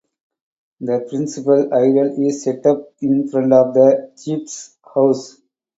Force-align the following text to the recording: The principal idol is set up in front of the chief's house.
The 0.79 1.05
principal 1.11 1.71
idol 1.71 2.15
is 2.27 2.41
set 2.43 2.65
up 2.65 2.91
in 3.01 3.27
front 3.29 3.53
of 3.53 3.75
the 3.75 4.11
chief's 4.19 4.75
house. 4.83 5.39